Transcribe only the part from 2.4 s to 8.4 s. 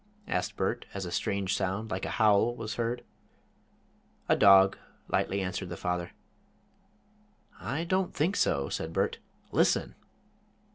was heard. "A dog," lightly answered the father. "I don't think